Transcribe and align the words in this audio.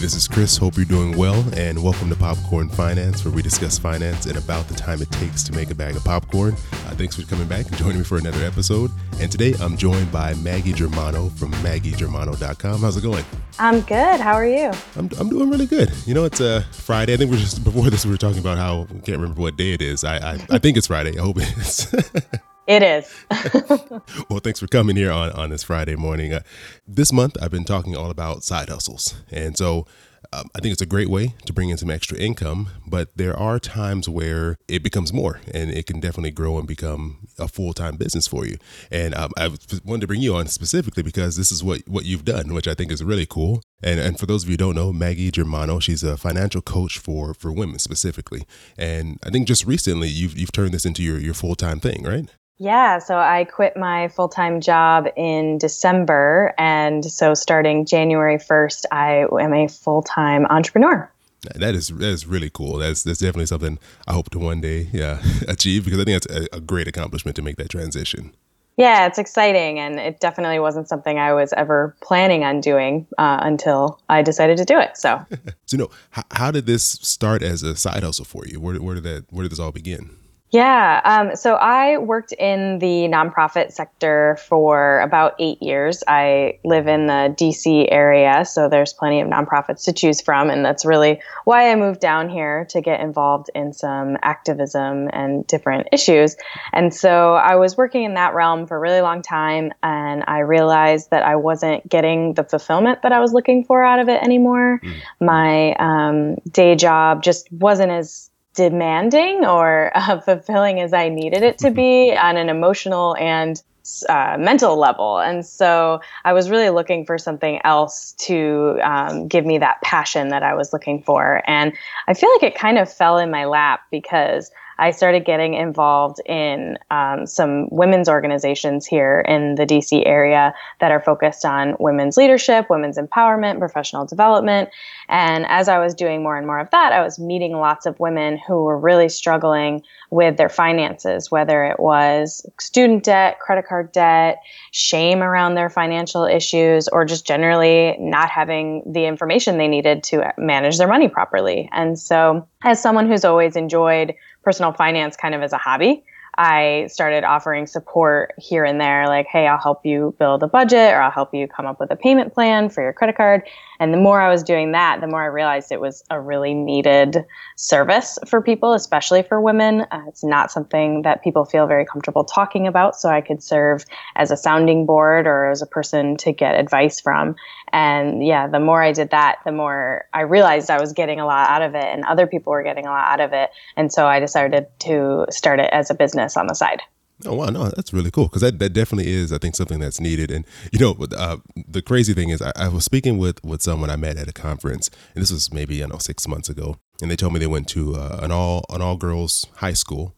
this 0.00 0.14
is 0.14 0.26
Chris. 0.26 0.56
Hope 0.56 0.76
you're 0.76 0.86
doing 0.86 1.14
well, 1.14 1.44
and 1.54 1.82
welcome 1.82 2.08
to 2.08 2.16
Popcorn 2.16 2.70
Finance, 2.70 3.22
where 3.22 3.34
we 3.34 3.42
discuss 3.42 3.78
finance 3.78 4.24
and 4.24 4.38
about 4.38 4.66
the 4.66 4.74
time 4.74 5.02
it 5.02 5.10
takes 5.10 5.42
to 5.42 5.52
make 5.52 5.70
a 5.70 5.74
bag 5.74 5.94
of 5.94 6.02
popcorn. 6.04 6.54
Uh, 6.54 6.94
thanks 6.94 7.16
for 7.16 7.26
coming 7.28 7.46
back 7.46 7.66
and 7.66 7.76
joining 7.76 7.98
me 7.98 8.04
for 8.04 8.16
another 8.16 8.42
episode. 8.44 8.90
And 9.20 9.30
today 9.30 9.54
I'm 9.60 9.76
joined 9.76 10.10
by 10.10 10.32
Maggie 10.34 10.72
Germano 10.72 11.28
from 11.28 11.52
MaggieGermano.com. 11.52 12.80
How's 12.80 12.96
it 12.96 13.02
going? 13.02 13.24
I'm 13.58 13.82
good. 13.82 14.20
How 14.20 14.32
are 14.32 14.46
you? 14.46 14.72
I'm, 14.96 15.10
I'm 15.18 15.28
doing 15.28 15.50
really 15.50 15.66
good. 15.66 15.92
You 16.06 16.14
know, 16.14 16.24
it's 16.24 16.40
a 16.40 16.56
uh, 16.56 16.62
Friday. 16.72 17.12
I 17.12 17.16
think 17.18 17.30
we're 17.30 17.36
just 17.36 17.62
before 17.62 17.90
this 17.90 18.06
we 18.06 18.10
were 18.10 18.16
talking 18.16 18.38
about 18.40 18.56
how 18.56 18.86
I 18.90 19.00
can't 19.00 19.18
remember 19.18 19.42
what 19.42 19.56
day 19.56 19.72
it 19.72 19.82
is. 19.82 20.02
I 20.02 20.16
I, 20.16 20.46
I 20.50 20.58
think 20.58 20.78
it's 20.78 20.86
Friday. 20.86 21.18
I 21.18 21.22
hope 21.22 21.36
it 21.38 21.56
is. 21.58 21.94
It 22.70 22.84
is. 22.84 23.12
well, 24.30 24.38
thanks 24.38 24.60
for 24.60 24.68
coming 24.68 24.94
here 24.94 25.10
on, 25.10 25.32
on 25.32 25.50
this 25.50 25.64
Friday 25.64 25.96
morning. 25.96 26.32
Uh, 26.32 26.42
this 26.86 27.12
month, 27.12 27.36
I've 27.42 27.50
been 27.50 27.64
talking 27.64 27.96
all 27.96 28.12
about 28.12 28.44
side 28.44 28.68
hustles. 28.68 29.16
And 29.32 29.58
so 29.58 29.88
um, 30.32 30.48
I 30.54 30.60
think 30.60 30.70
it's 30.70 30.80
a 30.80 30.86
great 30.86 31.08
way 31.08 31.34
to 31.46 31.52
bring 31.52 31.70
in 31.70 31.78
some 31.78 31.90
extra 31.90 32.16
income, 32.16 32.68
but 32.86 33.08
there 33.16 33.36
are 33.36 33.58
times 33.58 34.08
where 34.08 34.56
it 34.68 34.84
becomes 34.84 35.12
more 35.12 35.40
and 35.52 35.72
it 35.72 35.86
can 35.86 35.98
definitely 35.98 36.30
grow 36.30 36.58
and 36.58 36.68
become 36.68 37.26
a 37.40 37.48
full 37.48 37.72
time 37.72 37.96
business 37.96 38.28
for 38.28 38.46
you. 38.46 38.56
And 38.88 39.16
um, 39.16 39.32
I 39.36 39.48
wanted 39.84 40.02
to 40.02 40.06
bring 40.06 40.20
you 40.20 40.36
on 40.36 40.46
specifically 40.46 41.02
because 41.02 41.36
this 41.36 41.50
is 41.50 41.64
what, 41.64 41.80
what 41.88 42.04
you've 42.04 42.24
done, 42.24 42.54
which 42.54 42.68
I 42.68 42.74
think 42.74 42.92
is 42.92 43.02
really 43.02 43.26
cool. 43.26 43.62
And, 43.82 43.98
and 43.98 44.16
for 44.16 44.26
those 44.26 44.44
of 44.44 44.48
you 44.48 44.52
who 44.52 44.58
don't 44.58 44.76
know, 44.76 44.92
Maggie 44.92 45.32
Germano, 45.32 45.80
she's 45.80 46.04
a 46.04 46.16
financial 46.16 46.62
coach 46.62 46.98
for, 47.00 47.34
for 47.34 47.50
women 47.50 47.80
specifically. 47.80 48.44
And 48.78 49.18
I 49.24 49.30
think 49.30 49.48
just 49.48 49.66
recently 49.66 50.06
you've, 50.06 50.38
you've 50.38 50.52
turned 50.52 50.72
this 50.72 50.86
into 50.86 51.02
your, 51.02 51.18
your 51.18 51.34
full 51.34 51.56
time 51.56 51.80
thing, 51.80 52.04
right? 52.04 52.28
Yeah, 52.62 52.98
so 52.98 53.16
I 53.16 53.44
quit 53.44 53.74
my 53.74 54.08
full 54.08 54.28
time 54.28 54.60
job 54.60 55.08
in 55.16 55.56
December. 55.56 56.52
And 56.58 57.02
so 57.02 57.32
starting 57.32 57.86
January 57.86 58.36
1st, 58.36 58.84
I 58.92 59.24
am 59.42 59.54
a 59.54 59.66
full 59.66 60.02
time 60.02 60.44
entrepreneur. 60.44 61.10
That 61.54 61.74
is 61.74 61.88
that 61.88 62.02
is 62.02 62.26
really 62.26 62.50
cool. 62.50 62.76
That's 62.76 63.02
that's 63.02 63.18
definitely 63.18 63.46
something 63.46 63.78
I 64.06 64.12
hope 64.12 64.28
to 64.30 64.38
one 64.38 64.60
day 64.60 64.90
yeah 64.92 65.22
achieve 65.48 65.86
because 65.86 65.98
I 65.98 66.04
think 66.04 66.22
that's 66.22 66.36
a, 66.36 66.56
a 66.56 66.60
great 66.60 66.86
accomplishment 66.86 67.34
to 67.36 67.42
make 67.42 67.56
that 67.56 67.70
transition. 67.70 68.34
Yeah, 68.76 69.06
it's 69.06 69.18
exciting, 69.18 69.78
and 69.78 69.98
it 69.98 70.20
definitely 70.20 70.58
wasn't 70.58 70.88
something 70.88 71.18
I 71.18 71.32
was 71.32 71.52
ever 71.54 71.94
planning 72.02 72.44
on 72.44 72.60
doing 72.60 73.06
uh, 73.18 73.38
until 73.42 74.00
I 74.08 74.22
decided 74.22 74.56
to 74.58 74.64
do 74.64 74.78
it. 74.78 74.96
So, 74.96 75.24
so 75.66 75.76
you 75.76 75.78
know, 75.78 75.90
how, 76.10 76.22
how 76.30 76.50
did 76.50 76.66
this 76.66 76.84
start 76.84 77.42
as 77.42 77.62
a 77.62 77.74
side 77.74 78.02
hustle 78.02 78.24
for 78.26 78.46
you? 78.46 78.60
Where, 78.60 78.76
where 78.76 78.94
did 78.94 79.04
that 79.04 79.24
where 79.30 79.44
did 79.44 79.52
this 79.52 79.58
all 79.58 79.72
begin? 79.72 80.16
Yeah. 80.50 81.00
Um, 81.04 81.36
so 81.36 81.54
I 81.54 81.98
worked 81.98 82.32
in 82.32 82.80
the 82.80 83.08
nonprofit 83.08 83.70
sector 83.72 84.36
for 84.48 85.00
about 85.00 85.34
eight 85.38 85.62
years. 85.62 86.02
I 86.08 86.58
live 86.64 86.88
in 86.88 87.06
the 87.06 87.34
DC 87.38 87.86
area, 87.90 88.44
so 88.44 88.68
there's 88.68 88.92
plenty 88.92 89.20
of 89.20 89.28
nonprofits 89.28 89.84
to 89.84 89.92
choose 89.92 90.20
from. 90.20 90.50
And 90.50 90.64
that's 90.64 90.84
really 90.84 91.20
why 91.44 91.70
I 91.70 91.76
moved 91.76 92.00
down 92.00 92.28
here 92.28 92.66
to 92.70 92.80
get 92.80 93.00
involved 93.00 93.50
in 93.54 93.72
some 93.72 94.16
activism 94.22 95.08
and 95.12 95.46
different 95.46 95.86
issues. 95.92 96.36
And 96.72 96.92
so 96.92 97.34
I 97.34 97.54
was 97.54 97.76
working 97.76 98.02
in 98.02 98.14
that 98.14 98.34
realm 98.34 98.66
for 98.66 98.76
a 98.76 98.80
really 98.80 99.02
long 99.02 99.22
time. 99.22 99.72
And 99.84 100.24
I 100.26 100.40
realized 100.40 101.10
that 101.10 101.22
I 101.22 101.36
wasn't 101.36 101.88
getting 101.88 102.34
the 102.34 102.42
fulfillment 102.42 103.02
that 103.02 103.12
I 103.12 103.20
was 103.20 103.32
looking 103.32 103.64
for 103.64 103.84
out 103.84 104.00
of 104.00 104.08
it 104.08 104.20
anymore. 104.20 104.80
Mm. 104.82 105.00
My 105.20 105.74
um, 105.74 106.36
day 106.50 106.74
job 106.74 107.22
just 107.22 107.50
wasn't 107.52 107.92
as 107.92 108.29
demanding 108.54 109.44
or 109.44 109.92
uh, 109.96 110.20
fulfilling 110.20 110.80
as 110.80 110.92
I 110.92 111.08
needed 111.08 111.42
it 111.42 111.58
to 111.58 111.70
be 111.70 112.16
on 112.16 112.36
an 112.36 112.48
emotional 112.48 113.16
and 113.16 113.60
uh, 114.08 114.36
mental 114.38 114.76
level. 114.76 115.18
And 115.18 115.44
so 115.44 116.00
I 116.24 116.32
was 116.32 116.50
really 116.50 116.70
looking 116.70 117.06
for 117.06 117.18
something 117.18 117.60
else 117.64 118.12
to 118.18 118.78
um, 118.82 119.26
give 119.26 119.46
me 119.46 119.58
that 119.58 119.80
passion 119.82 120.28
that 120.28 120.42
I 120.42 120.54
was 120.54 120.72
looking 120.72 121.02
for. 121.02 121.42
And 121.46 121.72
I 122.06 122.14
feel 122.14 122.30
like 122.32 122.42
it 122.42 122.54
kind 122.54 122.78
of 122.78 122.92
fell 122.92 123.18
in 123.18 123.30
my 123.30 123.46
lap 123.46 123.80
because 123.90 124.50
I 124.80 124.92
started 124.92 125.26
getting 125.26 125.52
involved 125.54 126.20
in 126.24 126.78
um, 126.90 127.26
some 127.26 127.68
women's 127.70 128.08
organizations 128.08 128.86
here 128.86 129.20
in 129.28 129.56
the 129.56 129.66
DC 129.66 130.02
area 130.06 130.54
that 130.80 130.90
are 130.90 131.00
focused 131.00 131.44
on 131.44 131.76
women's 131.78 132.16
leadership, 132.16 132.70
women's 132.70 132.96
empowerment, 132.96 133.58
professional 133.58 134.06
development. 134.06 134.70
And 135.10 135.44
as 135.48 135.68
I 135.68 135.80
was 135.80 135.92
doing 135.92 136.22
more 136.22 136.36
and 136.36 136.46
more 136.46 136.60
of 136.60 136.70
that, 136.70 136.92
I 136.92 137.02
was 137.02 137.18
meeting 137.18 137.52
lots 137.52 137.84
of 137.84 137.98
women 137.98 138.38
who 138.46 138.62
were 138.62 138.78
really 138.78 139.08
struggling 139.08 139.82
with 140.10 140.36
their 140.36 140.48
finances, 140.48 141.32
whether 141.32 141.64
it 141.64 141.80
was 141.80 142.46
student 142.60 143.02
debt, 143.02 143.40
credit 143.40 143.66
card 143.66 143.90
debt, 143.90 144.38
shame 144.70 145.20
around 145.20 145.56
their 145.56 145.68
financial 145.68 146.24
issues, 146.24 146.86
or 146.86 147.04
just 147.04 147.26
generally 147.26 147.96
not 147.98 148.30
having 148.30 148.84
the 148.86 149.06
information 149.06 149.58
they 149.58 149.68
needed 149.68 150.04
to 150.04 150.32
manage 150.38 150.78
their 150.78 150.88
money 150.88 151.08
properly. 151.08 151.68
And 151.72 151.98
so, 151.98 152.46
as 152.62 152.80
someone 152.80 153.08
who's 153.08 153.24
always 153.24 153.56
enjoyed 153.56 154.14
personal 154.44 154.72
finance 154.72 155.16
kind 155.16 155.34
of 155.34 155.42
as 155.42 155.52
a 155.52 155.58
hobby. 155.58 156.04
I 156.38 156.86
started 156.90 157.24
offering 157.24 157.66
support 157.66 158.32
here 158.38 158.64
and 158.64 158.80
there, 158.80 159.06
like, 159.08 159.26
hey, 159.26 159.46
I'll 159.46 159.60
help 159.60 159.84
you 159.84 160.14
build 160.18 160.42
a 160.42 160.48
budget 160.48 160.94
or 160.94 161.02
I'll 161.02 161.10
help 161.10 161.34
you 161.34 161.46
come 161.48 161.66
up 161.66 161.80
with 161.80 161.90
a 161.90 161.96
payment 161.96 162.32
plan 162.32 162.70
for 162.70 162.82
your 162.82 162.92
credit 162.92 163.16
card. 163.16 163.42
And 163.80 163.94
the 163.94 163.98
more 163.98 164.20
I 164.20 164.30
was 164.30 164.42
doing 164.42 164.72
that, 164.72 165.00
the 165.00 165.06
more 165.06 165.22
I 165.22 165.26
realized 165.26 165.72
it 165.72 165.80
was 165.80 166.04
a 166.10 166.20
really 166.20 166.52
needed 166.52 167.24
service 167.56 168.18
for 168.28 168.42
people, 168.42 168.74
especially 168.74 169.22
for 169.22 169.40
women. 169.40 169.86
Uh, 169.90 170.02
it's 170.06 170.22
not 170.22 170.52
something 170.52 171.02
that 171.02 171.24
people 171.24 171.46
feel 171.46 171.66
very 171.66 171.86
comfortable 171.86 172.22
talking 172.22 172.66
about. 172.66 172.94
So 172.94 173.08
I 173.08 173.22
could 173.22 173.42
serve 173.42 173.86
as 174.16 174.30
a 174.30 174.36
sounding 174.36 174.84
board 174.84 175.26
or 175.26 175.50
as 175.50 175.62
a 175.62 175.66
person 175.66 176.18
to 176.18 176.30
get 176.30 176.54
advice 176.54 177.00
from. 177.00 177.36
And 177.72 178.24
yeah, 178.24 178.46
the 178.46 178.60
more 178.60 178.82
I 178.82 178.92
did 178.92 179.10
that, 179.10 179.38
the 179.46 179.52
more 179.52 180.04
I 180.12 180.20
realized 180.22 180.70
I 180.70 180.78
was 180.78 180.92
getting 180.92 181.18
a 181.18 181.26
lot 181.26 181.48
out 181.48 181.62
of 181.62 181.74
it 181.74 181.84
and 181.84 182.04
other 182.04 182.26
people 182.26 182.50
were 182.50 182.62
getting 182.62 182.86
a 182.86 182.90
lot 182.90 183.08
out 183.08 183.20
of 183.20 183.32
it. 183.32 183.48
And 183.76 183.90
so 183.90 184.06
I 184.06 184.20
decided 184.20 184.66
to 184.80 185.24
start 185.30 185.58
it 185.58 185.70
as 185.72 185.90
a 185.90 185.94
business 185.94 186.36
on 186.36 186.46
the 186.48 186.54
side. 186.54 186.82
Oh 187.26 187.34
wow, 187.34 187.46
no, 187.46 187.68
that's 187.68 187.92
really 187.92 188.10
cool 188.10 188.24
because 188.24 188.42
that, 188.42 188.58
that 188.58 188.72
definitely 188.72 189.12
is, 189.12 189.32
I 189.32 189.38
think, 189.38 189.54
something 189.54 189.78
that's 189.78 190.00
needed. 190.00 190.30
And 190.30 190.46
you 190.72 190.78
know, 190.78 190.96
uh, 191.16 191.36
the 191.68 191.82
crazy 191.82 192.14
thing 192.14 192.30
is, 192.30 192.40
I, 192.40 192.52
I, 192.56 192.68
was 192.68 192.84
speaking 192.84 193.18
with 193.18 193.44
with 193.44 193.62
someone 193.62 193.90
I 193.90 193.96
met 193.96 194.16
at 194.16 194.28
a 194.28 194.32
conference, 194.32 194.90
and 195.14 195.22
this 195.22 195.30
was 195.30 195.52
maybe 195.52 195.78
I 195.78 195.80
don't 195.80 195.92
know 195.92 195.98
six 195.98 196.26
months 196.26 196.48
ago, 196.48 196.76
and 197.02 197.10
they 197.10 197.16
told 197.16 197.32
me 197.32 197.38
they 197.38 197.46
went 197.46 197.68
to 197.68 197.94
uh, 197.94 198.20
an 198.22 198.32
all 198.32 198.64
an 198.70 198.80
all 198.80 198.96
girls 198.96 199.46
high 199.56 199.74
school, 199.74 200.14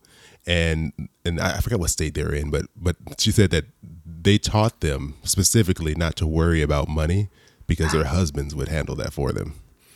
and 0.47 0.93
and 1.25 1.41
I 1.41 1.59
forgot 1.59 1.81
what 1.81 1.91
state 1.91 2.15
they're 2.15 2.35
in, 2.35 2.51
but 2.51 2.67
but 2.77 2.97
she 3.19 3.33
said 3.33 3.51
that 3.51 3.65
they 4.05 4.39
taught 4.39 4.81
them 4.81 5.15
specifically 5.25 5.95
not 5.95 6.17
to 6.17 6.27
worry 6.27 6.63
about 6.63 6.89
money 6.89 7.29
because 7.67 7.93
their 7.93 8.05
husbands 8.05 8.55
would 8.55 8.69
handle 8.69 8.95
that 8.97 9.13
for 9.13 9.33
them. 9.33 9.55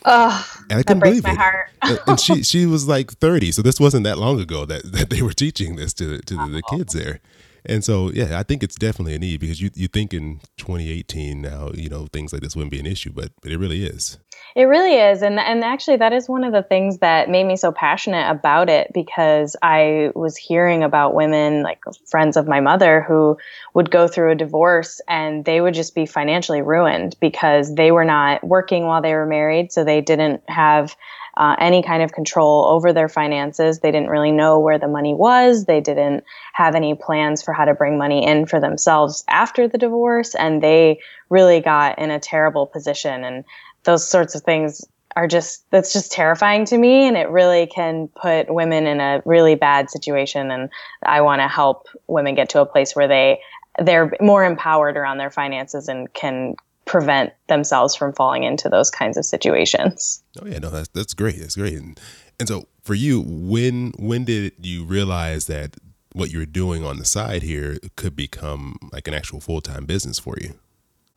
Oh, 0.09 0.47
and 0.69 0.79
I 0.79 0.83
couldn't 0.83 1.01
believe 1.01 1.25
it. 1.25 1.99
and 2.07 2.19
she 2.19 2.41
she 2.41 2.65
was 2.65 2.87
like 2.87 3.11
30, 3.11 3.51
so 3.51 3.61
this 3.61 3.77
wasn't 3.77 4.05
that 4.05 4.17
long 4.17 4.39
ago 4.39 4.63
that, 4.65 4.89
that 4.91 5.09
they 5.09 5.21
were 5.21 5.33
teaching 5.33 5.75
this 5.75 5.93
to 5.95 6.19
to 6.19 6.35
the, 6.35 6.47
the 6.47 6.61
kids 6.77 6.93
there. 6.93 7.19
And 7.67 7.83
so, 7.83 8.11
yeah, 8.11 8.39
I 8.39 8.43
think 8.43 8.63
it's 8.63 8.75
definitely 8.75 9.15
a 9.15 9.19
need 9.19 9.41
because 9.41 9.61
you 9.61 9.69
you 9.75 9.87
think 9.87 10.13
in 10.13 10.39
2018 10.57 11.41
now, 11.41 11.71
you 11.73 11.89
know, 11.89 12.07
things 12.07 12.31
like 12.31 12.41
this 12.41 12.55
wouldn't 12.55 12.71
be 12.71 12.79
an 12.79 12.85
issue, 12.85 13.11
but 13.11 13.31
but 13.41 13.51
it 13.51 13.57
really 13.57 13.85
is. 13.85 14.17
It 14.55 14.63
really 14.63 14.95
is, 14.95 15.21
and 15.21 15.39
and 15.39 15.63
actually, 15.63 15.97
that 15.97 16.13
is 16.13 16.29
one 16.29 16.43
of 16.43 16.53
the 16.53 16.63
things 16.63 16.99
that 16.99 17.29
made 17.29 17.43
me 17.43 17.57
so 17.57 17.71
passionate 17.71 18.31
about 18.31 18.69
it 18.69 18.91
because 18.93 19.55
I 19.61 20.11
was 20.15 20.37
hearing 20.37 20.81
about 20.83 21.13
women, 21.13 21.61
like 21.61 21.79
friends 22.09 22.37
of 22.37 22.47
my 22.47 22.59
mother, 22.59 23.01
who 23.01 23.37
would 23.73 23.91
go 23.91 24.07
through 24.07 24.31
a 24.31 24.35
divorce 24.35 25.01
and 25.07 25.43
they 25.43 25.61
would 25.61 25.73
just 25.73 25.93
be 25.93 26.05
financially 26.05 26.61
ruined 26.61 27.17
because 27.19 27.75
they 27.75 27.91
were 27.91 28.05
not 28.05 28.43
working 28.43 28.85
while 28.85 29.01
they 29.01 29.13
were 29.13 29.27
married, 29.27 29.71
so 29.71 29.83
they 29.83 30.01
didn't 30.01 30.41
have 30.49 30.95
uh, 31.37 31.55
any 31.59 31.83
kind 31.83 32.01
of 32.01 32.11
control 32.11 32.65
over 32.65 32.91
their 32.91 33.07
finances. 33.07 33.79
They 33.79 33.91
didn't 33.91 34.09
really 34.09 34.31
know 34.31 34.59
where 34.59 34.79
the 34.79 34.87
money 34.87 35.13
was. 35.13 35.65
They 35.65 35.79
didn't 35.79 36.23
have 36.53 36.73
any 36.73 36.95
plans 36.95 37.43
for 37.43 37.53
how 37.53 37.65
to 37.65 37.75
bring 37.75 37.97
money 37.97 38.25
in 38.25 38.47
for 38.47 38.59
themselves 38.59 39.23
after 39.27 39.67
the 39.67 39.77
divorce. 39.77 40.33
And 40.33 40.63
they 40.63 40.99
really 41.29 41.61
got 41.61 41.99
in 41.99 42.09
a 42.09 42.19
terrible 42.19 42.65
position. 42.65 43.23
And 43.23 43.45
those 43.83 44.09
sorts 44.09 44.33
of 44.33 44.41
things 44.41 44.83
are 45.15 45.27
just, 45.27 45.63
that's 45.69 45.93
just 45.93 46.11
terrifying 46.11 46.65
to 46.65 46.77
me. 46.77 47.07
And 47.07 47.15
it 47.15 47.29
really 47.29 47.67
can 47.67 48.07
put 48.19 48.51
women 48.51 48.87
in 48.87 48.99
a 48.99 49.21
really 49.23 49.53
bad 49.53 49.91
situation. 49.91 50.49
And 50.49 50.69
I 51.03 51.21
want 51.21 51.41
to 51.41 51.47
help 51.47 51.87
women 52.07 52.33
get 52.33 52.49
to 52.49 52.61
a 52.61 52.65
place 52.65 52.95
where 52.95 53.07
they 53.07 53.39
they're 53.79 54.11
more 54.19 54.43
empowered 54.43 54.97
around 54.97 55.19
their 55.19 55.29
finances 55.29 55.87
and 55.87 56.11
can 56.15 56.55
prevent 56.87 57.33
themselves 57.47 57.95
from 57.95 58.13
falling 58.13 58.43
into 58.43 58.69
those 58.69 58.89
kinds 58.89 59.17
of 59.17 59.25
situations. 59.25 60.23
Oh 60.41 60.47
yeah, 60.47 60.59
no, 60.59 60.69
that's 60.69 60.87
that's 60.89 61.13
great. 61.13 61.39
That's 61.39 61.55
great. 61.55 61.73
And 61.73 61.99
and 62.39 62.47
so 62.47 62.67
for 62.83 62.95
you, 62.95 63.21
when 63.21 63.93
when 63.97 64.25
did 64.25 64.53
you 64.61 64.85
realize 64.85 65.47
that 65.47 65.75
what 66.13 66.31
you're 66.31 66.45
doing 66.45 66.83
on 66.83 66.97
the 66.97 67.05
side 67.05 67.43
here 67.43 67.77
could 67.95 68.15
become 68.15 68.77
like 68.91 69.07
an 69.07 69.13
actual 69.13 69.39
full 69.39 69.61
time 69.61 69.85
business 69.85 70.17
for 70.17 70.35
you? 70.41 70.55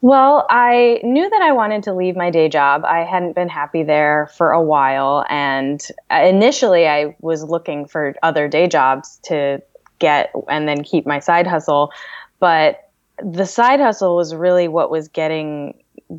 Well, 0.02 0.46
I 0.48 1.00
knew 1.02 1.28
that 1.28 1.42
I 1.42 1.52
wanted 1.52 1.82
to 1.84 1.92
leave 1.92 2.16
my 2.16 2.30
day 2.30 2.48
job. 2.48 2.84
I 2.86 3.00
hadn't 3.00 3.34
been 3.34 3.50
happy 3.50 3.82
there 3.82 4.30
for 4.36 4.50
a 4.50 4.62
while. 4.62 5.26
And 5.28 5.86
uh, 6.10 6.22
initially, 6.24 6.88
I 6.88 7.16
was 7.20 7.44
looking 7.44 7.86
for 7.86 8.14
other 8.22 8.48
day 8.48 8.66
jobs 8.66 9.20
to 9.24 9.62
get 9.98 10.32
and 10.48 10.66
then 10.66 10.82
keep 10.84 11.06
my 11.06 11.18
side 11.18 11.46
hustle. 11.46 11.92
But 12.38 12.89
the 13.22 13.46
side 13.46 13.80
hustle 13.80 14.16
was 14.16 14.34
really 14.34 14.68
what 14.68 14.90
was 14.90 15.08
getting 15.08 15.74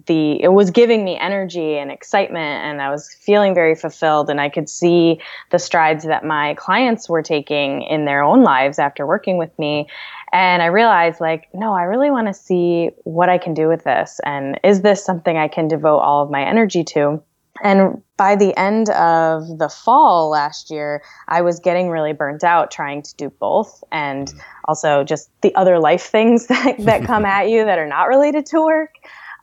the 0.07 0.41
it 0.41 0.53
was 0.53 0.71
giving 0.71 1.03
me 1.03 1.17
energy 1.17 1.77
and 1.77 1.91
excitement 1.91 2.63
and 2.63 2.81
I 2.81 2.89
was 2.89 3.13
feeling 3.13 3.53
very 3.53 3.75
fulfilled 3.75 4.29
and 4.29 4.39
I 4.39 4.47
could 4.47 4.69
see 4.69 5.19
the 5.49 5.59
strides 5.59 6.05
that 6.05 6.23
my 6.23 6.53
clients 6.53 7.09
were 7.09 7.21
taking 7.21 7.81
in 7.81 8.05
their 8.05 8.23
own 8.23 8.41
lives 8.41 8.79
after 8.79 9.05
working 9.05 9.37
with 9.37 9.57
me. 9.59 9.87
And 10.31 10.61
I 10.61 10.67
realized 10.67 11.19
like 11.19 11.49
no 11.53 11.73
I 11.73 11.83
really 11.83 12.09
want 12.09 12.27
to 12.27 12.33
see 12.33 12.91
what 13.03 13.27
I 13.27 13.37
can 13.37 13.53
do 13.53 13.67
with 13.67 13.83
this 13.83 14.21
and 14.25 14.59
is 14.63 14.81
this 14.81 15.03
something 15.03 15.35
I 15.35 15.49
can 15.49 15.67
devote 15.67 15.99
all 15.99 16.23
of 16.23 16.31
my 16.31 16.43
energy 16.43 16.85
to 16.85 17.21
and 17.63 18.01
by 18.17 18.35
the 18.35 18.57
end 18.57 18.89
of 18.89 19.57
the 19.57 19.69
fall 19.69 20.29
last 20.29 20.69
year, 20.69 21.01
I 21.27 21.41
was 21.41 21.59
getting 21.59 21.89
really 21.89 22.13
burnt 22.13 22.43
out 22.43 22.71
trying 22.71 23.01
to 23.01 23.15
do 23.15 23.29
both 23.29 23.83
and 23.91 24.27
mm. 24.27 24.39
also 24.65 25.03
just 25.03 25.29
the 25.41 25.53
other 25.55 25.79
life 25.79 26.03
things 26.03 26.47
that, 26.47 26.75
that 26.79 27.03
come 27.05 27.25
at 27.25 27.49
you 27.49 27.65
that 27.65 27.79
are 27.79 27.87
not 27.87 28.07
related 28.07 28.45
to 28.47 28.61
work. 28.63 28.95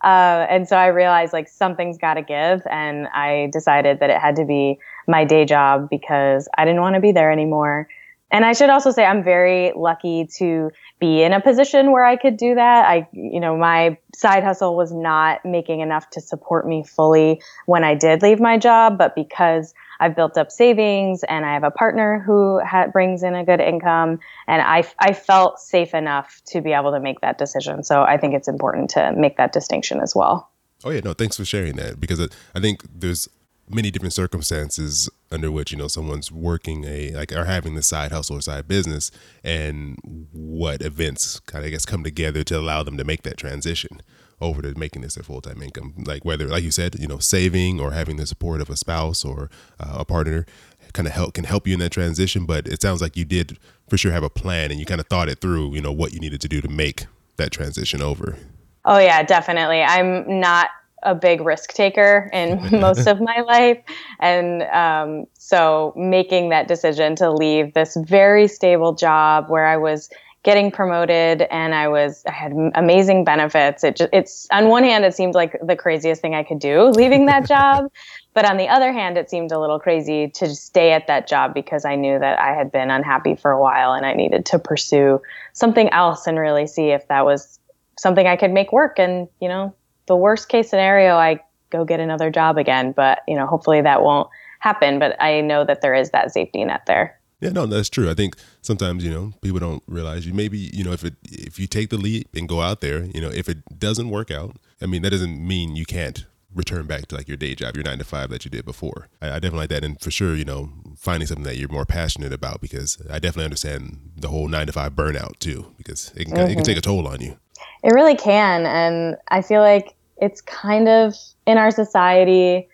Uh, 0.02 0.46
and 0.48 0.68
so 0.68 0.76
I 0.76 0.86
realized 0.86 1.32
like 1.32 1.48
something's 1.48 1.98
got 1.98 2.14
to 2.14 2.22
give. 2.22 2.62
And 2.70 3.08
I 3.08 3.50
decided 3.52 4.00
that 4.00 4.10
it 4.10 4.18
had 4.18 4.36
to 4.36 4.44
be 4.44 4.78
my 5.08 5.24
day 5.24 5.44
job 5.44 5.88
because 5.90 6.48
I 6.56 6.64
didn't 6.64 6.80
want 6.80 6.94
to 6.94 7.00
be 7.00 7.12
there 7.12 7.32
anymore. 7.32 7.88
And 8.30 8.44
I 8.44 8.52
should 8.52 8.68
also 8.68 8.90
say 8.90 9.04
I'm 9.04 9.24
very 9.24 9.72
lucky 9.74 10.28
to 10.36 10.70
be 11.00 11.22
in 11.22 11.32
a 11.32 11.40
position 11.40 11.92
where 11.92 12.04
I 12.04 12.16
could 12.16 12.36
do 12.36 12.54
that. 12.54 12.86
I, 12.86 13.08
you 13.12 13.40
know, 13.40 13.56
my 13.56 13.96
side 14.14 14.44
hustle 14.44 14.76
was 14.76 14.92
not 14.92 15.44
making 15.44 15.80
enough 15.80 16.10
to 16.10 16.20
support 16.20 16.66
me 16.66 16.84
fully 16.84 17.40
when 17.66 17.84
I 17.84 17.94
did 17.94 18.22
leave 18.22 18.38
my 18.40 18.58
job, 18.58 18.98
but 18.98 19.14
because 19.14 19.72
I've 20.00 20.14
built 20.14 20.36
up 20.36 20.50
savings 20.50 21.22
and 21.24 21.46
I 21.46 21.54
have 21.54 21.64
a 21.64 21.70
partner 21.70 22.22
who 22.24 22.60
ha- 22.60 22.88
brings 22.92 23.22
in 23.22 23.34
a 23.34 23.44
good 23.44 23.60
income, 23.60 24.20
and 24.46 24.62
I, 24.62 24.84
I 24.98 25.12
felt 25.12 25.58
safe 25.58 25.94
enough 25.94 26.40
to 26.48 26.60
be 26.60 26.72
able 26.72 26.92
to 26.92 27.00
make 27.00 27.20
that 27.20 27.38
decision. 27.38 27.82
So 27.82 28.02
I 28.02 28.18
think 28.18 28.34
it's 28.34 28.48
important 28.48 28.90
to 28.90 29.12
make 29.16 29.38
that 29.38 29.52
distinction 29.52 30.00
as 30.00 30.14
well. 30.14 30.50
Oh 30.84 30.90
yeah, 30.90 31.00
no, 31.00 31.14
thanks 31.14 31.36
for 31.36 31.44
sharing 31.44 31.76
that 31.76 31.98
because 31.98 32.20
I 32.54 32.60
think 32.60 32.84
there's 32.94 33.28
many 33.68 33.90
different 33.90 34.12
circumstances 34.12 35.10
under 35.30 35.50
which 35.50 35.72
you 35.72 35.78
know 35.78 35.88
someone's 35.88 36.32
working 36.32 36.84
a 36.84 37.10
like 37.10 37.32
are 37.32 37.44
having 37.44 37.74
the 37.74 37.82
side 37.82 38.12
hustle 38.12 38.36
or 38.36 38.40
side 38.40 38.66
business 38.66 39.10
and 39.44 39.98
what 40.32 40.82
events 40.82 41.40
kind 41.40 41.64
of 41.64 41.68
I 41.68 41.70
guess 41.70 41.84
come 41.84 42.02
together 42.02 42.42
to 42.44 42.58
allow 42.58 42.82
them 42.82 42.96
to 42.96 43.04
make 43.04 43.22
that 43.22 43.36
transition 43.36 44.00
over 44.40 44.62
to 44.62 44.78
making 44.78 45.02
this 45.02 45.16
their 45.16 45.24
full-time 45.24 45.62
income. 45.62 45.94
Like 45.98 46.24
whether 46.24 46.46
like 46.46 46.62
you 46.62 46.70
said 46.70 46.96
you 46.98 47.06
know 47.06 47.18
saving 47.18 47.80
or 47.80 47.92
having 47.92 48.16
the 48.16 48.26
support 48.26 48.60
of 48.60 48.70
a 48.70 48.76
spouse 48.76 49.24
or 49.24 49.50
uh, 49.80 49.96
a 49.98 50.04
partner 50.04 50.46
kind 50.92 51.06
of 51.06 51.12
help 51.12 51.34
can 51.34 51.44
help 51.44 51.66
you 51.66 51.74
in 51.74 51.80
that 51.80 51.92
transition 51.92 52.46
but 52.46 52.66
it 52.66 52.80
sounds 52.80 53.02
like 53.02 53.14
you 53.14 53.24
did 53.24 53.58
for 53.88 53.98
sure 53.98 54.10
have 54.10 54.22
a 54.22 54.30
plan 54.30 54.70
and 54.70 54.80
you 54.80 54.86
kind 54.86 55.00
of 55.00 55.06
thought 55.06 55.28
it 55.28 55.38
through 55.40 55.74
you 55.74 55.82
know 55.82 55.92
what 55.92 56.12
you 56.12 56.20
needed 56.20 56.40
to 56.40 56.48
do 56.48 56.60
to 56.60 56.68
make 56.68 57.06
that 57.36 57.50
transition 57.50 58.00
over. 58.00 58.36
Oh 58.84 58.98
yeah 58.98 59.22
definitely. 59.22 59.82
I'm 59.82 60.40
not 60.40 60.68
a 61.02 61.14
big 61.14 61.40
risk 61.40 61.72
taker 61.72 62.30
in 62.32 62.58
most 62.80 63.06
of 63.06 63.20
my 63.20 63.40
life. 63.40 63.78
And 64.20 64.62
um, 64.64 65.26
so 65.38 65.92
making 65.96 66.50
that 66.50 66.68
decision 66.68 67.16
to 67.16 67.30
leave 67.30 67.74
this 67.74 67.96
very 67.96 68.48
stable 68.48 68.94
job 68.94 69.48
where 69.48 69.66
I 69.66 69.76
was 69.76 70.10
getting 70.44 70.70
promoted 70.70 71.42
and 71.50 71.74
I 71.74 71.88
was 71.88 72.22
I 72.26 72.32
had 72.32 72.52
amazing 72.74 73.24
benefits. 73.24 73.82
It 73.82 73.96
just, 73.96 74.10
it's 74.12 74.46
on 74.52 74.68
one 74.68 74.84
hand 74.84 75.04
it 75.04 75.14
seemed 75.14 75.34
like 75.34 75.58
the 75.62 75.76
craziest 75.76 76.22
thing 76.22 76.34
I 76.34 76.42
could 76.42 76.60
do 76.60 76.90
leaving 76.90 77.26
that 77.26 77.46
job, 77.48 77.90
but 78.34 78.48
on 78.48 78.56
the 78.56 78.68
other 78.68 78.92
hand 78.92 79.18
it 79.18 79.28
seemed 79.28 79.50
a 79.50 79.58
little 79.58 79.80
crazy 79.80 80.28
to 80.36 80.54
stay 80.54 80.92
at 80.92 81.06
that 81.08 81.26
job 81.26 81.54
because 81.54 81.84
I 81.84 81.96
knew 81.96 82.18
that 82.18 82.38
I 82.38 82.54
had 82.54 82.70
been 82.70 82.90
unhappy 82.90 83.34
for 83.34 83.50
a 83.50 83.60
while 83.60 83.92
and 83.92 84.06
I 84.06 84.14
needed 84.14 84.46
to 84.46 84.58
pursue 84.58 85.20
something 85.52 85.88
else 85.90 86.26
and 86.26 86.38
really 86.38 86.66
see 86.66 86.90
if 86.90 87.06
that 87.08 87.24
was 87.24 87.58
something 87.98 88.26
I 88.26 88.36
could 88.36 88.52
make 88.52 88.72
work 88.72 88.98
and, 88.98 89.28
you 89.40 89.48
know, 89.48 89.74
the 90.08 90.16
worst 90.16 90.48
case 90.48 90.70
scenario, 90.70 91.14
I 91.14 91.40
go 91.70 91.84
get 91.84 92.00
another 92.00 92.30
job 92.30 92.58
again. 92.58 92.92
But 92.92 93.20
you 93.28 93.36
know, 93.36 93.46
hopefully 93.46 93.80
that 93.82 94.02
won't 94.02 94.28
happen. 94.58 94.98
But 94.98 95.20
I 95.22 95.40
know 95.40 95.64
that 95.64 95.80
there 95.80 95.94
is 95.94 96.10
that 96.10 96.32
safety 96.32 96.64
net 96.64 96.82
there. 96.86 97.18
Yeah, 97.40 97.50
no, 97.50 97.66
that's 97.66 97.88
true. 97.88 98.10
I 98.10 98.14
think 98.14 98.34
sometimes 98.62 99.04
you 99.04 99.10
know 99.10 99.32
people 99.42 99.60
don't 99.60 99.82
realize 99.86 100.26
you 100.26 100.34
maybe 100.34 100.58
you 100.58 100.82
know 100.82 100.92
if 100.92 101.04
it 101.04 101.14
if 101.24 101.58
you 101.58 101.66
take 101.66 101.90
the 101.90 101.96
leap 101.96 102.28
and 102.34 102.48
go 102.48 102.60
out 102.60 102.80
there, 102.80 103.04
you 103.04 103.20
know 103.20 103.30
if 103.30 103.48
it 103.48 103.78
doesn't 103.78 104.10
work 104.10 104.30
out, 104.30 104.56
I 104.82 104.86
mean 104.86 105.02
that 105.02 105.10
doesn't 105.10 105.46
mean 105.46 105.76
you 105.76 105.86
can't 105.86 106.26
return 106.54 106.86
back 106.86 107.06
to 107.06 107.14
like 107.14 107.28
your 107.28 107.36
day 107.36 107.54
job, 107.54 107.76
your 107.76 107.84
nine 107.84 107.98
to 107.98 108.04
five 108.04 108.30
that 108.30 108.44
you 108.44 108.50
did 108.50 108.64
before. 108.64 109.08
I, 109.20 109.28
I, 109.28 109.32
definitely 109.34 109.58
like 109.60 109.68
that, 109.70 109.84
and 109.84 110.00
for 110.00 110.10
sure, 110.10 110.34
you 110.34 110.44
know, 110.44 110.70
finding 110.96 111.26
something 111.26 111.44
that 111.44 111.56
you're 111.56 111.68
more 111.68 111.84
passionate 111.84 112.32
about 112.32 112.60
because 112.60 112.98
I 113.08 113.18
definitely 113.18 113.44
understand 113.44 114.12
the 114.16 114.28
whole 114.28 114.48
nine 114.48 114.66
to 114.66 114.72
five 114.72 114.94
burnout 114.94 115.38
too 115.38 115.72
because 115.76 116.12
it 116.16 116.24
can 116.24 116.34
mm-hmm. 116.34 116.50
it 116.50 116.54
can 116.56 116.64
take 116.64 116.78
a 116.78 116.82
toll 116.82 117.06
on 117.06 117.20
you. 117.20 117.38
It 117.84 117.92
really 117.92 118.16
can, 118.16 118.66
and 118.66 119.16
I 119.28 119.42
feel 119.42 119.60
like 119.60 119.94
it's 120.20 120.40
kind 120.40 120.88
of 120.88 121.14
in 121.46 121.58
our 121.58 121.70
society 121.70 122.68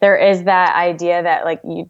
there 0.00 0.16
is 0.16 0.44
that 0.44 0.74
idea 0.76 1.22
that 1.22 1.44
like 1.44 1.60
you 1.64 1.88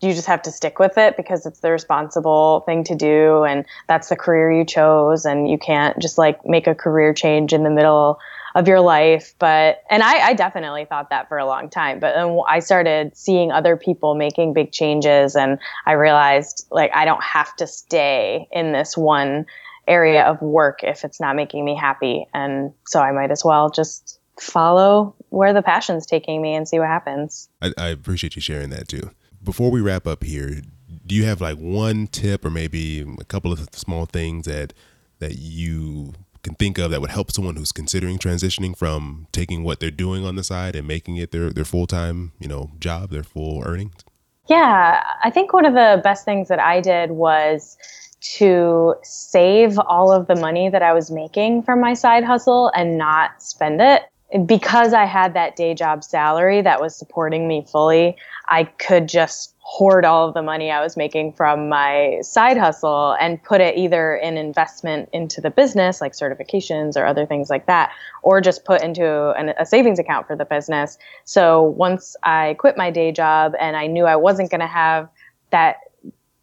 you 0.00 0.12
just 0.12 0.26
have 0.26 0.42
to 0.42 0.52
stick 0.52 0.78
with 0.78 0.98
it 0.98 1.16
because 1.16 1.46
it's 1.46 1.60
the 1.60 1.70
responsible 1.70 2.60
thing 2.66 2.84
to 2.84 2.94
do 2.94 3.42
and 3.44 3.64
that's 3.88 4.08
the 4.08 4.16
career 4.16 4.52
you 4.52 4.64
chose 4.64 5.24
and 5.24 5.48
you 5.48 5.56
can't 5.56 5.98
just 5.98 6.18
like 6.18 6.44
make 6.44 6.66
a 6.66 6.74
career 6.74 7.14
change 7.14 7.54
in 7.54 7.62
the 7.62 7.70
middle 7.70 8.18
of 8.54 8.68
your 8.68 8.80
life. 8.80 9.34
But 9.38 9.82
and 9.88 10.02
I, 10.02 10.28
I 10.28 10.32
definitely 10.34 10.84
thought 10.84 11.08
that 11.10 11.28
for 11.28 11.38
a 11.38 11.46
long 11.46 11.70
time 11.70 12.00
but 12.00 12.14
then 12.14 12.38
i 12.48 12.58
started 12.58 13.16
seeing 13.16 13.50
other 13.50 13.76
people 13.76 14.14
making 14.14 14.52
big 14.52 14.72
changes 14.72 15.34
and 15.34 15.58
i 15.86 15.92
realized 15.92 16.66
like 16.70 16.90
i 16.94 17.04
don't 17.04 17.22
have 17.22 17.54
to 17.56 17.66
stay 17.66 18.46
in 18.52 18.72
this 18.72 18.96
one 18.96 19.46
area 19.88 20.24
of 20.24 20.40
work 20.40 20.80
if 20.82 21.04
it's 21.04 21.20
not 21.20 21.36
making 21.36 21.64
me 21.64 21.74
happy. 21.74 22.26
And 22.34 22.72
so 22.86 23.00
i 23.00 23.12
might 23.12 23.30
as 23.30 23.44
well 23.44 23.70
just 23.70 24.18
follow 24.38 25.14
where 25.30 25.52
the 25.52 25.62
passion's 25.62 26.06
taking 26.06 26.42
me 26.42 26.54
and 26.54 26.68
see 26.68 26.78
what 26.78 26.88
happens. 26.88 27.48
I, 27.62 27.72
I, 27.78 27.88
appreciate 27.88 28.36
you 28.36 28.42
sharing 28.42 28.70
that 28.70 28.88
too. 28.88 29.10
Before 29.42 29.70
we 29.70 29.80
wrap 29.80 30.06
up 30.06 30.24
here, 30.24 30.62
do 31.06 31.14
you 31.14 31.24
have 31.24 31.40
like 31.40 31.56
one 31.56 32.06
tip 32.06 32.44
or 32.44 32.50
maybe 32.50 33.00
a 33.00 33.24
couple 33.24 33.52
of 33.52 33.68
small 33.72 34.06
things 34.06 34.46
that 34.46 34.72
that 35.18 35.36
you 35.38 36.14
can 36.42 36.54
think 36.54 36.78
of 36.78 36.90
that 36.90 37.00
would 37.00 37.10
help 37.10 37.30
someone 37.30 37.56
who's 37.56 37.72
considering 37.72 38.18
transitioning 38.18 38.76
from 38.76 39.26
taking 39.32 39.64
what 39.64 39.80
they're 39.80 39.90
doing 39.90 40.24
on 40.24 40.36
the 40.36 40.44
side 40.44 40.76
and 40.76 40.86
making 40.86 41.16
it 41.16 41.32
their, 41.32 41.50
their 41.50 41.64
full 41.64 41.86
time, 41.86 42.32
you 42.38 42.48
know, 42.48 42.70
job, 42.78 43.10
their 43.10 43.22
full 43.22 43.62
earnings? 43.64 43.94
Yeah, 44.46 45.02
I 45.22 45.30
think 45.30 45.54
one 45.54 45.64
of 45.64 45.72
the 45.72 46.00
best 46.04 46.26
things 46.26 46.48
that 46.48 46.60
I 46.60 46.82
did 46.82 47.12
was 47.12 47.78
to 48.36 48.94
save 49.02 49.78
all 49.78 50.12
of 50.12 50.26
the 50.26 50.36
money 50.36 50.68
that 50.68 50.82
I 50.82 50.92
was 50.92 51.10
making 51.10 51.62
from 51.62 51.80
my 51.80 51.94
side 51.94 52.24
hustle 52.24 52.70
and 52.74 52.98
not 52.98 53.42
spend 53.42 53.80
it 53.80 54.02
because 54.46 54.92
I 54.92 55.04
had 55.04 55.34
that 55.34 55.54
day 55.54 55.74
job 55.74 56.02
salary 56.02 56.60
that 56.62 56.80
was 56.80 56.96
supporting 56.96 57.46
me 57.46 57.64
fully, 57.70 58.16
I 58.48 58.64
could 58.64 59.08
just 59.08 59.54
hoard 59.60 60.04
all 60.04 60.28
of 60.28 60.34
the 60.34 60.42
money 60.42 60.70
I 60.70 60.82
was 60.82 60.96
making 60.96 61.32
from 61.32 61.68
my 61.68 62.18
side 62.20 62.58
hustle 62.58 63.16
and 63.18 63.42
put 63.42 63.60
it 63.60 63.78
either 63.78 64.16
in 64.16 64.36
investment 64.36 65.08
into 65.12 65.40
the 65.40 65.50
business, 65.50 66.00
like 66.00 66.12
certifications 66.12 66.96
or 66.96 67.06
other 67.06 67.24
things 67.26 67.48
like 67.48 67.66
that, 67.66 67.90
or 68.22 68.40
just 68.40 68.64
put 68.64 68.82
into 68.82 69.30
an, 69.32 69.54
a 69.58 69.64
savings 69.64 69.98
account 69.98 70.26
for 70.26 70.36
the 70.36 70.44
business. 70.44 70.98
So 71.24 71.62
once 71.62 72.16
I 72.24 72.56
quit 72.58 72.76
my 72.76 72.90
day 72.90 73.12
job 73.12 73.54
and 73.58 73.76
I 73.76 73.86
knew 73.86 74.04
I 74.04 74.16
wasn't 74.16 74.50
going 74.50 74.60
to 74.60 74.66
have 74.66 75.08
that 75.50 75.76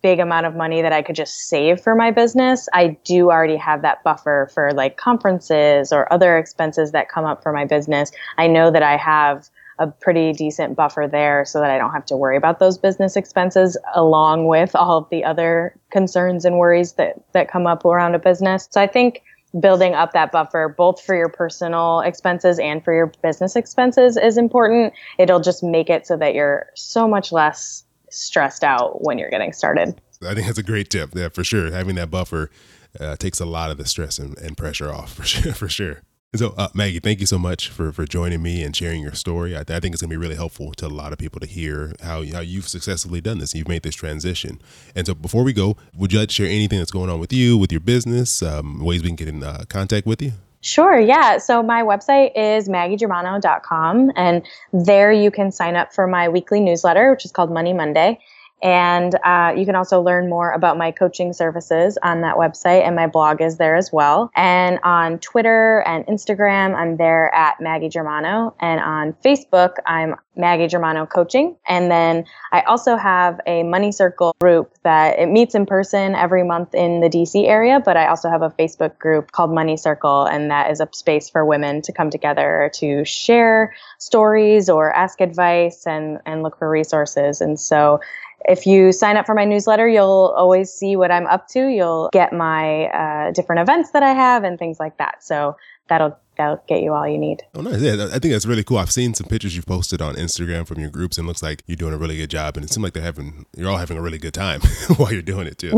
big 0.01 0.19
amount 0.19 0.45
of 0.45 0.55
money 0.55 0.81
that 0.81 0.93
I 0.93 1.01
could 1.01 1.15
just 1.15 1.47
save 1.47 1.81
for 1.81 1.95
my 1.95 2.11
business, 2.11 2.67
I 2.73 2.97
do 3.03 3.29
already 3.29 3.57
have 3.57 3.81
that 3.83 4.03
buffer 4.03 4.49
for 4.53 4.71
like 4.73 4.97
conferences 4.97 5.91
or 5.91 6.11
other 6.11 6.37
expenses 6.37 6.91
that 6.91 7.09
come 7.09 7.25
up 7.25 7.43
for 7.43 7.51
my 7.51 7.65
business. 7.65 8.11
I 8.37 8.47
know 8.47 8.71
that 8.71 8.83
I 8.83 8.97
have 8.97 9.49
a 9.79 9.87
pretty 9.87 10.31
decent 10.33 10.75
buffer 10.75 11.07
there 11.11 11.43
so 11.45 11.59
that 11.59 11.71
I 11.71 11.77
don't 11.77 11.91
have 11.91 12.05
to 12.05 12.15
worry 12.15 12.37
about 12.37 12.59
those 12.59 12.77
business 12.77 13.15
expenses 13.15 13.77
along 13.95 14.47
with 14.47 14.75
all 14.75 14.99
of 14.99 15.09
the 15.09 15.23
other 15.23 15.75
concerns 15.91 16.45
and 16.45 16.57
worries 16.57 16.93
that 16.93 17.15
that 17.33 17.49
come 17.49 17.65
up 17.65 17.83
around 17.83 18.13
a 18.13 18.19
business. 18.19 18.67
So 18.71 18.79
I 18.79 18.87
think 18.87 19.23
building 19.59 19.93
up 19.93 20.13
that 20.13 20.31
buffer 20.31 20.73
both 20.77 21.01
for 21.01 21.15
your 21.15 21.29
personal 21.29 22.01
expenses 22.01 22.59
and 22.59 22.83
for 22.83 22.93
your 22.93 23.11
business 23.21 23.55
expenses 23.55 24.17
is 24.17 24.37
important. 24.37 24.93
It'll 25.17 25.41
just 25.41 25.63
make 25.63 25.89
it 25.89 26.07
so 26.07 26.15
that 26.17 26.35
you're 26.35 26.67
so 26.75 27.07
much 27.07 27.31
less 27.31 27.83
stressed 28.11 28.63
out 28.63 29.03
when 29.03 29.17
you're 29.17 29.29
getting 29.29 29.53
started. 29.53 29.99
I 30.21 30.33
think 30.33 30.45
that's 30.45 30.59
a 30.59 30.63
great 30.63 30.89
tip. 30.89 31.11
Yeah, 31.15 31.29
for 31.29 31.43
sure. 31.43 31.71
Having 31.71 31.95
that 31.95 32.11
buffer 32.11 32.51
uh, 32.99 33.15
takes 33.15 33.39
a 33.39 33.45
lot 33.45 33.71
of 33.71 33.77
the 33.77 33.85
stress 33.85 34.19
and, 34.19 34.37
and, 34.37 34.57
pressure 34.57 34.91
off 34.91 35.13
for 35.15 35.23
sure. 35.23 35.53
For 35.53 35.69
sure. 35.69 36.01
So, 36.33 36.53
uh, 36.57 36.69
Maggie, 36.73 36.99
thank 36.99 37.19
you 37.19 37.25
so 37.25 37.37
much 37.37 37.67
for, 37.67 37.91
for 37.91 38.05
joining 38.05 38.41
me 38.41 38.63
and 38.63 38.73
sharing 38.73 39.01
your 39.01 39.13
story. 39.13 39.55
I, 39.55 39.61
I 39.61 39.79
think 39.79 39.93
it's 39.93 40.01
going 40.01 40.09
to 40.09 40.15
be 40.15 40.17
really 40.17 40.35
helpful 40.35 40.71
to 40.73 40.85
a 40.85 40.87
lot 40.87 41.11
of 41.11 41.19
people 41.19 41.41
to 41.41 41.45
hear 41.45 41.93
how, 42.01 42.23
how 42.23 42.39
you've 42.39 42.69
successfully 42.69 43.19
done 43.19 43.39
this. 43.39 43.53
You've 43.53 43.67
made 43.67 43.83
this 43.83 43.95
transition. 43.95 44.61
And 44.95 45.05
so, 45.05 45.13
before 45.13 45.43
we 45.43 45.51
go, 45.51 45.75
would 45.95 46.13
you 46.13 46.19
like 46.19 46.29
to 46.29 46.33
share 46.33 46.45
anything 46.47 46.79
that's 46.79 46.91
going 46.91 47.09
on 47.09 47.19
with 47.19 47.33
you, 47.33 47.57
with 47.57 47.71
your 47.71 47.81
business, 47.81 48.41
um, 48.41 48.79
ways 48.79 49.01
we 49.01 49.09
can 49.09 49.17
get 49.17 49.27
in 49.27 49.43
uh, 49.43 49.65
contact 49.67 50.07
with 50.07 50.21
you? 50.21 50.31
Sure, 50.61 50.99
yeah. 50.99 51.39
So 51.39 51.63
my 51.63 51.81
website 51.81 52.31
is 52.35 52.69
maggiegermano.com, 52.69 54.11
and 54.15 54.45
there 54.71 55.11
you 55.11 55.31
can 55.31 55.51
sign 55.51 55.75
up 55.75 55.91
for 55.91 56.05
my 56.05 56.29
weekly 56.29 56.59
newsletter, 56.59 57.11
which 57.11 57.25
is 57.25 57.31
called 57.31 57.51
Money 57.51 57.73
Monday. 57.73 58.19
And 58.61 59.15
uh, 59.23 59.53
you 59.55 59.65
can 59.65 59.75
also 59.75 60.01
learn 60.01 60.29
more 60.29 60.51
about 60.51 60.77
my 60.77 60.91
coaching 60.91 61.33
services 61.33 61.97
on 62.03 62.21
that 62.21 62.35
website, 62.35 62.85
and 62.85 62.95
my 62.95 63.07
blog 63.07 63.41
is 63.41 63.57
there 63.57 63.75
as 63.75 63.91
well. 63.91 64.31
And 64.35 64.79
on 64.83 65.19
Twitter 65.19 65.83
and 65.87 66.05
Instagram, 66.07 66.75
I'm 66.75 66.97
there 66.97 67.33
at 67.33 67.59
Maggie 67.59 67.89
Germano. 67.89 68.55
And 68.59 68.79
on 68.79 69.13
Facebook, 69.23 69.75
I'm 69.85 70.15
Maggie 70.35 70.67
Germano 70.67 71.05
Coaching. 71.05 71.57
And 71.67 71.91
then 71.91 72.25
I 72.51 72.61
also 72.61 72.95
have 72.95 73.39
a 73.45 73.63
Money 73.63 73.91
Circle 73.91 74.35
group 74.39 74.73
that 74.83 75.19
it 75.19 75.27
meets 75.27 75.55
in 75.55 75.65
person 75.65 76.15
every 76.15 76.43
month 76.43 76.73
in 76.73 77.01
the 77.01 77.09
DC 77.09 77.47
area, 77.47 77.81
but 77.83 77.97
I 77.97 78.07
also 78.07 78.29
have 78.29 78.41
a 78.41 78.49
Facebook 78.51 78.97
group 78.97 79.31
called 79.31 79.53
Money 79.53 79.77
Circle, 79.77 80.25
and 80.25 80.49
that 80.49 80.71
is 80.71 80.79
a 80.79 80.87
space 80.93 81.29
for 81.29 81.45
women 81.45 81.81
to 81.81 81.91
come 81.91 82.09
together 82.09 82.71
to 82.75 83.03
share 83.03 83.73
stories 83.99 84.69
or 84.69 84.93
ask 84.93 85.19
advice 85.19 85.85
and, 85.85 86.19
and 86.25 86.43
look 86.43 86.57
for 86.57 86.69
resources. 86.69 87.41
And 87.41 87.59
so 87.59 87.99
if 88.45 88.65
you 88.65 88.91
sign 88.91 89.17
up 89.17 89.25
for 89.25 89.35
my 89.35 89.45
newsletter, 89.45 89.87
you'll 89.87 90.33
always 90.35 90.71
see 90.71 90.95
what 90.95 91.11
I'm 91.11 91.27
up 91.27 91.47
to. 91.49 91.67
You'll 91.67 92.09
get 92.11 92.33
my 92.33 92.85
uh, 92.87 93.31
different 93.31 93.61
events 93.61 93.91
that 93.91 94.03
I 94.03 94.13
have 94.13 94.43
and 94.43 94.57
things 94.57 94.79
like 94.79 94.97
that. 94.97 95.23
So 95.23 95.57
that'll 95.87 96.17
that'll 96.37 96.63
get 96.67 96.81
you 96.81 96.93
all 96.93 97.07
you 97.07 97.17
need. 97.17 97.43
Oh, 97.53 97.61
nice. 97.61 97.81
Yeah, 97.81 98.07
I 98.13 98.19
think 98.19 98.33
that's 98.33 98.45
really 98.45 98.63
cool. 98.63 98.77
I've 98.77 98.91
seen 98.91 99.13
some 99.13 99.27
pictures 99.27 99.55
you've 99.55 99.65
posted 99.65 100.01
on 100.01 100.15
Instagram 100.15 100.65
from 100.65 100.79
your 100.79 100.89
groups, 100.89 101.17
and 101.17 101.27
looks 101.27 101.43
like 101.43 101.63
you're 101.67 101.75
doing 101.75 101.93
a 101.93 101.97
really 101.97 102.17
good 102.17 102.29
job. 102.29 102.57
And 102.57 102.65
it 102.65 102.69
seems 102.71 102.83
like 102.83 102.93
they're 102.93 103.03
having 103.03 103.45
you're 103.55 103.69
all 103.69 103.77
having 103.77 103.97
a 103.97 104.01
really 104.01 104.17
good 104.17 104.33
time 104.33 104.61
while 104.97 105.11
you're 105.11 105.21
doing 105.21 105.47
it 105.47 105.57
too. 105.57 105.71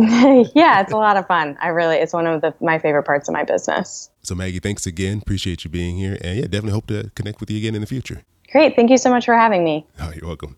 yeah, 0.56 0.82
it's 0.82 0.94
a 0.94 0.98
lot 0.98 1.18
of 1.18 1.28
fun. 1.28 1.58
I 1.62 1.70
really 1.70 1.98
it's 1.98 2.14
one 2.14 2.28
of 2.28 2.42
the 2.42 2.54
my 2.62 2.80
favorite 2.80 3.04
parts 3.04 3.28
of 3.28 3.34
my 3.34 3.44
business. 3.44 4.10
So 4.22 4.36
Maggie, 4.36 4.60
thanks 4.60 4.86
again. 4.86 5.20
Appreciate 5.22 5.64
you 5.64 5.70
being 5.70 5.98
here, 5.98 6.18
and 6.22 6.38
yeah, 6.38 6.44
definitely 6.44 6.72
hope 6.72 6.88
to 6.88 7.12
connect 7.16 7.40
with 7.40 7.50
you 7.50 7.58
again 7.58 7.76
in 7.76 7.82
the 7.82 7.88
future. 7.88 8.24
Great. 8.52 8.76
Thank 8.76 8.92
you 8.92 8.98
so 8.98 9.10
much 9.10 9.26
for 9.26 9.36
having 9.36 9.64
me. 9.64 9.86
Oh, 10.00 10.12
you're 10.16 10.28
welcome. 10.28 10.58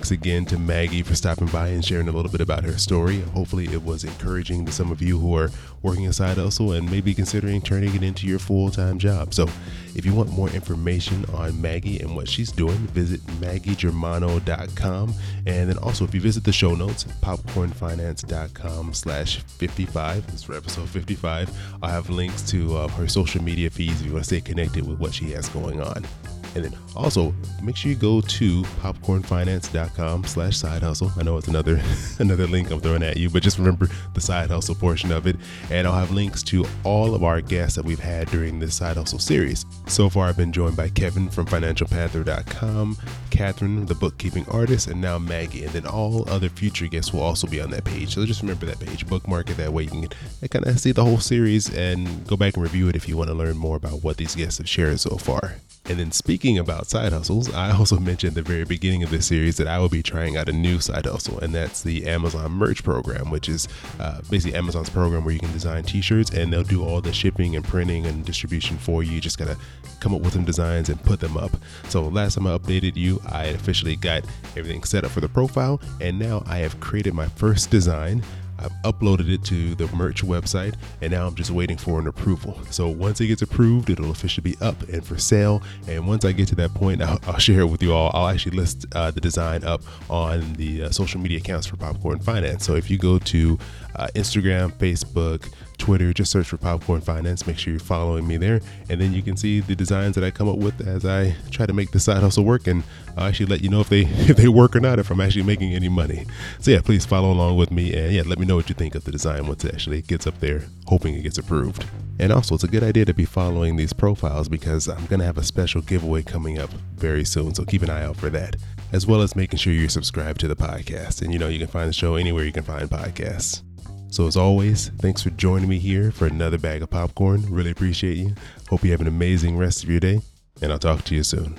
Thanks 0.00 0.12
again 0.12 0.46
to 0.46 0.58
Maggie 0.58 1.02
for 1.02 1.14
stopping 1.14 1.48
by 1.48 1.68
and 1.68 1.84
sharing 1.84 2.08
a 2.08 2.10
little 2.10 2.30
bit 2.30 2.40
about 2.40 2.64
her 2.64 2.78
story. 2.78 3.20
Hopefully, 3.20 3.66
it 3.66 3.82
was 3.82 4.02
encouraging 4.02 4.64
to 4.64 4.72
some 4.72 4.90
of 4.90 5.02
you 5.02 5.18
who 5.18 5.36
are 5.36 5.50
working 5.82 6.06
a 6.06 6.12
side 6.14 6.38
hustle 6.38 6.72
and 6.72 6.90
maybe 6.90 7.12
considering 7.12 7.60
turning 7.60 7.94
it 7.94 8.02
into 8.02 8.26
your 8.26 8.38
full 8.38 8.70
time 8.70 8.98
job. 8.98 9.34
So, 9.34 9.46
if 9.94 10.06
you 10.06 10.14
want 10.14 10.30
more 10.30 10.48
information 10.48 11.26
on 11.34 11.60
Maggie 11.60 12.00
and 12.00 12.16
what 12.16 12.30
she's 12.30 12.50
doing, 12.50 12.78
visit 12.78 13.20
maggiegermano.com. 13.42 15.14
And 15.44 15.68
then 15.68 15.76
also, 15.76 16.06
if 16.06 16.14
you 16.14 16.22
visit 16.22 16.44
the 16.44 16.52
show 16.52 16.74
notes, 16.74 17.04
popcornfinance.com 17.20 18.94
slash 18.94 19.40
55, 19.40 20.26
this 20.28 20.34
is 20.36 20.42
for 20.44 20.54
episode 20.54 20.88
55, 20.88 21.50
I'll 21.82 21.90
have 21.90 22.08
links 22.08 22.40
to 22.52 22.74
uh, 22.74 22.88
her 22.88 23.06
social 23.06 23.42
media 23.42 23.68
feeds 23.68 24.00
if 24.00 24.06
you 24.06 24.14
want 24.14 24.24
to 24.24 24.28
stay 24.34 24.40
connected 24.40 24.88
with 24.88 24.98
what 24.98 25.12
she 25.12 25.32
has 25.32 25.50
going 25.50 25.82
on. 25.82 26.06
And 26.54 26.64
then 26.64 26.76
also 26.96 27.34
make 27.62 27.76
sure 27.76 27.90
you 27.90 27.96
go 27.96 28.20
to 28.20 28.62
popcornfinance.com 28.62 30.24
slash 30.24 30.56
side 30.56 30.82
hustle. 30.82 31.12
I 31.16 31.22
know 31.22 31.36
it's 31.36 31.48
another 31.48 31.80
another 32.18 32.46
link 32.46 32.70
I'm 32.70 32.80
throwing 32.80 33.02
at 33.02 33.16
you, 33.16 33.30
but 33.30 33.42
just 33.42 33.58
remember 33.58 33.88
the 34.14 34.20
side 34.20 34.50
hustle 34.50 34.74
portion 34.74 35.12
of 35.12 35.26
it. 35.26 35.36
And 35.70 35.86
I'll 35.86 35.98
have 35.98 36.10
links 36.10 36.42
to 36.44 36.64
all 36.84 37.14
of 37.14 37.22
our 37.22 37.40
guests 37.40 37.76
that 37.76 37.84
we've 37.84 38.00
had 38.00 38.28
during 38.30 38.58
this 38.58 38.74
side 38.74 38.96
hustle 38.96 39.18
series. 39.18 39.64
So 39.86 40.08
far 40.08 40.26
I've 40.26 40.36
been 40.36 40.52
joined 40.52 40.76
by 40.76 40.88
Kevin 40.88 41.28
from 41.30 41.46
financialpanther.com, 41.46 42.96
Catherine, 43.30 43.86
the 43.86 43.94
bookkeeping 43.94 44.46
artist, 44.48 44.88
and 44.88 45.00
now 45.00 45.18
Maggie. 45.18 45.64
And 45.64 45.72
then 45.72 45.86
all 45.86 46.28
other 46.28 46.48
future 46.48 46.86
guests 46.86 47.12
will 47.12 47.22
also 47.22 47.46
be 47.46 47.60
on 47.60 47.70
that 47.70 47.84
page. 47.84 48.14
So 48.14 48.26
just 48.26 48.42
remember 48.42 48.66
that 48.66 48.80
page, 48.80 49.06
bookmark 49.06 49.50
it 49.50 49.56
that 49.56 49.72
way 49.72 49.84
you 49.84 49.90
can 49.90 50.08
kind 50.48 50.66
of 50.66 50.78
see 50.80 50.92
the 50.92 51.04
whole 51.04 51.18
series 51.18 51.72
and 51.74 52.26
go 52.26 52.36
back 52.36 52.54
and 52.54 52.62
review 52.62 52.88
it 52.88 52.96
if 52.96 53.08
you 53.08 53.16
want 53.16 53.28
to 53.28 53.34
learn 53.34 53.56
more 53.56 53.76
about 53.76 54.02
what 54.02 54.16
these 54.16 54.34
guests 54.34 54.58
have 54.58 54.68
shared 54.68 55.00
so 55.00 55.16
far. 55.16 55.56
And 55.90 55.98
then 55.98 56.12
speaking 56.12 56.56
about 56.56 56.86
side 56.86 57.12
hustles, 57.12 57.52
I 57.52 57.72
also 57.72 57.98
mentioned 57.98 58.38
at 58.38 58.44
the 58.44 58.48
very 58.48 58.64
beginning 58.64 59.02
of 59.02 59.10
this 59.10 59.26
series 59.26 59.56
that 59.56 59.66
I 59.66 59.80
will 59.80 59.88
be 59.88 60.04
trying 60.04 60.36
out 60.36 60.48
a 60.48 60.52
new 60.52 60.78
side 60.78 61.04
hustle, 61.04 61.40
and 61.40 61.52
that's 61.52 61.82
the 61.82 62.06
Amazon 62.06 62.52
Merch 62.52 62.84
Program, 62.84 63.28
which 63.28 63.48
is 63.48 63.66
uh, 63.98 64.20
basically 64.30 64.56
Amazon's 64.56 64.88
program 64.88 65.24
where 65.24 65.34
you 65.34 65.40
can 65.40 65.50
design 65.50 65.82
T-shirts 65.82 66.30
and 66.30 66.52
they'll 66.52 66.62
do 66.62 66.84
all 66.84 67.00
the 67.00 67.12
shipping 67.12 67.56
and 67.56 67.64
printing 67.64 68.06
and 68.06 68.24
distribution 68.24 68.78
for 68.78 69.02
you. 69.02 69.10
You 69.10 69.20
just 69.20 69.36
gotta 69.36 69.56
come 69.98 70.14
up 70.14 70.20
with 70.20 70.34
some 70.34 70.44
designs 70.44 70.90
and 70.90 71.02
put 71.02 71.18
them 71.18 71.36
up. 71.36 71.50
So 71.88 72.02
last 72.02 72.36
time 72.36 72.46
I 72.46 72.56
updated 72.56 72.94
you, 72.94 73.20
I 73.26 73.46
officially 73.46 73.96
got 73.96 74.22
everything 74.56 74.84
set 74.84 75.04
up 75.04 75.10
for 75.10 75.20
the 75.20 75.28
profile, 75.28 75.80
and 76.00 76.20
now 76.20 76.44
I 76.46 76.58
have 76.58 76.78
created 76.78 77.14
my 77.14 77.26
first 77.26 77.68
design. 77.68 78.22
I've 78.60 78.72
uploaded 78.82 79.32
it 79.32 79.44
to 79.44 79.74
the 79.74 79.86
merch 79.94 80.24
website 80.24 80.74
and 81.00 81.12
now 81.12 81.26
I'm 81.26 81.34
just 81.34 81.50
waiting 81.50 81.76
for 81.76 81.98
an 81.98 82.06
approval. 82.06 82.58
So 82.70 82.88
once 82.88 83.20
it 83.20 83.28
gets 83.28 83.42
approved, 83.42 83.90
it'll 83.90 84.10
officially 84.10 84.52
be 84.52 84.56
up 84.60 84.80
and 84.88 85.04
for 85.04 85.18
sale. 85.18 85.62
And 85.88 86.06
once 86.06 86.24
I 86.24 86.32
get 86.32 86.48
to 86.48 86.54
that 86.56 86.74
point, 86.74 87.02
I'll, 87.02 87.20
I'll 87.26 87.38
share 87.38 87.60
it 87.60 87.66
with 87.66 87.82
you 87.82 87.92
all. 87.92 88.10
I'll 88.14 88.28
actually 88.28 88.56
list 88.56 88.86
uh, 88.94 89.10
the 89.10 89.20
design 89.20 89.64
up 89.64 89.82
on 90.08 90.52
the 90.54 90.84
uh, 90.84 90.90
social 90.90 91.20
media 91.20 91.38
accounts 91.38 91.66
for 91.66 91.76
Popcorn 91.76 92.20
Finance. 92.20 92.64
So 92.64 92.74
if 92.74 92.90
you 92.90 92.98
go 92.98 93.18
to 93.18 93.58
uh, 93.96 94.08
Instagram, 94.14 94.72
Facebook, 94.72 95.50
Twitter, 95.90 96.12
just 96.12 96.30
search 96.30 96.46
for 96.46 96.56
Popcorn 96.56 97.00
Finance. 97.00 97.48
Make 97.48 97.58
sure 97.58 97.72
you're 97.72 97.80
following 97.80 98.24
me 98.24 98.36
there, 98.36 98.60
and 98.88 99.00
then 99.00 99.12
you 99.12 99.22
can 99.22 99.36
see 99.36 99.58
the 99.58 99.74
designs 99.74 100.14
that 100.14 100.22
I 100.22 100.30
come 100.30 100.48
up 100.48 100.58
with 100.58 100.86
as 100.86 101.04
I 101.04 101.34
try 101.50 101.66
to 101.66 101.72
make 101.72 101.90
the 101.90 101.98
side 101.98 102.22
hustle 102.22 102.44
work. 102.44 102.68
And 102.68 102.84
I'll 103.16 103.24
actually 103.24 103.46
let 103.46 103.60
you 103.60 103.70
know 103.70 103.80
if 103.80 103.88
they 103.88 104.02
if 104.08 104.36
they 104.36 104.46
work 104.46 104.76
or 104.76 104.80
not, 104.80 105.00
if 105.00 105.10
I'm 105.10 105.20
actually 105.20 105.42
making 105.42 105.74
any 105.74 105.88
money. 105.88 106.26
So 106.60 106.70
yeah, 106.70 106.80
please 106.80 107.04
follow 107.04 107.32
along 107.32 107.56
with 107.56 107.72
me, 107.72 107.92
and 107.92 108.12
yeah, 108.12 108.22
let 108.24 108.38
me 108.38 108.46
know 108.46 108.54
what 108.54 108.68
you 108.68 108.76
think 108.76 108.94
of 108.94 109.02
the 109.02 109.10
design 109.10 109.48
once 109.48 109.64
it 109.64 109.74
actually 109.74 110.02
gets 110.02 110.28
up 110.28 110.38
there. 110.38 110.62
Hoping 110.86 111.16
it 111.16 111.22
gets 111.22 111.38
approved. 111.38 111.84
And 112.20 112.30
also, 112.30 112.54
it's 112.54 112.62
a 112.62 112.68
good 112.68 112.84
idea 112.84 113.04
to 113.06 113.14
be 113.14 113.24
following 113.24 113.74
these 113.74 113.92
profiles 113.92 114.48
because 114.48 114.88
I'm 114.88 115.06
gonna 115.06 115.24
have 115.24 115.38
a 115.38 115.42
special 115.42 115.82
giveaway 115.82 116.22
coming 116.22 116.60
up 116.60 116.70
very 116.94 117.24
soon. 117.24 117.52
So 117.52 117.64
keep 117.64 117.82
an 117.82 117.90
eye 117.90 118.04
out 118.04 118.16
for 118.16 118.30
that 118.30 118.54
as 118.92 119.08
well 119.08 119.22
as 119.22 119.34
making 119.34 119.58
sure 119.58 119.72
you're 119.72 119.88
subscribed 119.88 120.38
to 120.40 120.48
the 120.48 120.56
podcast. 120.56 121.22
And 121.22 121.32
you 121.32 121.38
know, 121.40 121.48
you 121.48 121.58
can 121.58 121.68
find 121.68 121.88
the 121.88 121.92
show 121.92 122.14
anywhere 122.14 122.44
you 122.44 122.52
can 122.52 122.64
find 122.64 122.88
podcasts. 122.88 123.62
So, 124.10 124.26
as 124.26 124.36
always, 124.36 124.88
thanks 124.98 125.22
for 125.22 125.30
joining 125.30 125.68
me 125.68 125.78
here 125.78 126.10
for 126.10 126.26
another 126.26 126.58
bag 126.58 126.82
of 126.82 126.90
popcorn. 126.90 127.44
Really 127.48 127.70
appreciate 127.70 128.16
you. 128.16 128.34
Hope 128.68 128.82
you 128.82 128.90
have 128.90 129.00
an 129.00 129.06
amazing 129.06 129.56
rest 129.56 129.84
of 129.84 129.90
your 129.90 130.00
day, 130.00 130.20
and 130.60 130.72
I'll 130.72 130.80
talk 130.80 131.04
to 131.04 131.14
you 131.14 131.22
soon. 131.22 131.56